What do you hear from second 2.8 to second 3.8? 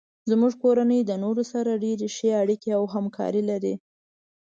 همکاري لري